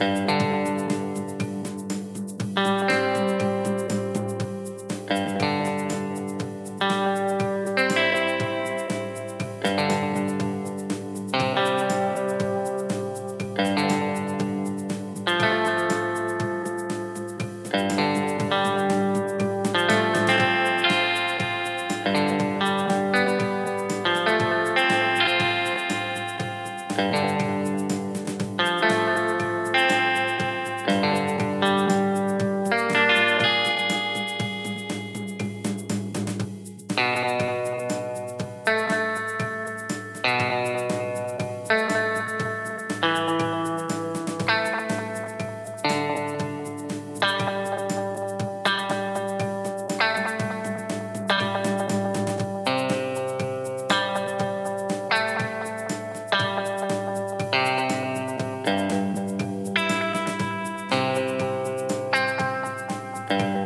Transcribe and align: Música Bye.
Música 0.00 0.53
Bye. 63.28 63.63